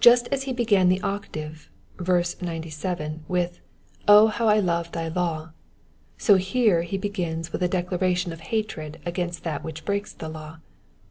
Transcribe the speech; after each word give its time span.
Just 0.00 0.28
as 0.28 0.42
he 0.42 0.52
began 0.52 0.90
the 0.90 1.00
octave, 1.00 1.70
verse 1.98 2.42
97, 2.42 3.24
with 3.26 3.60
O 4.06 4.26
how 4.26 4.48
I 4.48 4.60
love 4.60 4.92
thy 4.92 5.08
law," 5.08 5.52
so 6.18 6.34
here 6.34 6.82
he 6.82 6.98
begins 6.98 7.52
with 7.52 7.62
a 7.62 7.66
declaration 7.68 8.34
of 8.34 8.40
hatred 8.52 9.00
against 9.06 9.44
that 9.44 9.64
which 9.64 9.86
breaks 9.86 10.12
the 10.12 10.28
law. 10.28 10.58